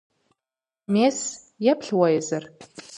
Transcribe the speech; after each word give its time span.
Мес, 0.93 1.17
еплъ 1.71 1.93
уэ 1.99 2.07
езыр! 2.19 2.43